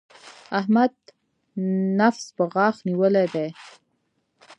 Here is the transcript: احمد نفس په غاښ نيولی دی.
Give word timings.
احمد 0.59 0.93
نفس 2.01 2.25
په 2.35 2.43
غاښ 2.53 2.75
نيولی 2.87 3.25
دی. 3.33 3.47